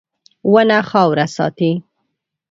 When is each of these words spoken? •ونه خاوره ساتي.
•ونه 0.53 0.77
خاوره 0.89 1.25
ساتي. 1.35 1.71